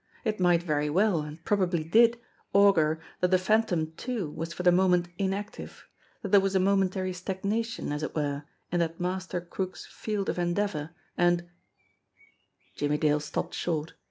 [0.23, 2.19] It might very well, and probably did,
[2.53, 5.85] augur that the Phantom too was for the moment inactive,
[6.23, 10.39] that there was a momentary stagnation, as it were, in that master crook's field of
[10.39, 11.47] endeavour, and
[12.75, 13.93] Jimmie Dale stopped short.